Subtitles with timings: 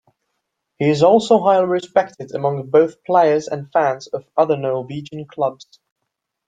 [0.79, 5.77] He is also highly respected among both players and fans of other Norwegian clubs.